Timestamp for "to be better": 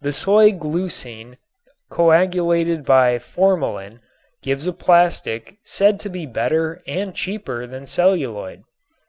6.00-6.82